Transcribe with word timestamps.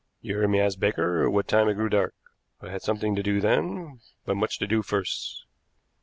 You 0.19 0.37
heard 0.37 0.49
me 0.49 0.59
ask 0.59 0.79
Baker 0.79 1.29
what 1.29 1.47
time 1.47 1.69
it 1.69 1.75
grew 1.75 1.87
dark. 1.87 2.15
I 2.59 2.71
had 2.71 2.81
something 2.81 3.13
to 3.15 3.21
do 3.21 3.39
then, 3.39 3.99
but 4.25 4.35
much 4.35 4.57
to 4.57 4.65
do 4.65 4.81
first. 4.81 5.45